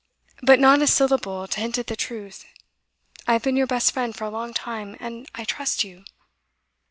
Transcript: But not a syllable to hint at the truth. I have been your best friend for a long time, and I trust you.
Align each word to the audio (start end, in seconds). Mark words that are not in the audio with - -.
But 0.41 0.59
not 0.59 0.81
a 0.81 0.87
syllable 0.87 1.47
to 1.47 1.59
hint 1.59 1.77
at 1.77 1.85
the 1.85 1.95
truth. 1.95 2.45
I 3.27 3.33
have 3.33 3.43
been 3.43 3.55
your 3.55 3.67
best 3.67 3.91
friend 3.91 4.15
for 4.15 4.23
a 4.25 4.31
long 4.31 4.51
time, 4.51 4.97
and 4.99 5.27
I 5.35 5.43
trust 5.43 5.83
you. 5.83 6.05